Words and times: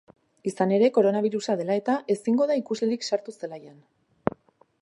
Izan 0.51 0.71
ere, 0.77 0.87
koronabirusa 0.95 1.57
dela 1.59 1.77
eta, 1.81 1.97
ezingo 2.15 2.47
da 2.53 2.57
ikuslerik 2.63 3.07
sartu 3.11 3.37
zelaian. 3.41 3.81